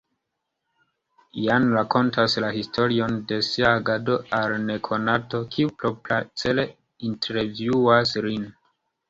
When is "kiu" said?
5.53-5.75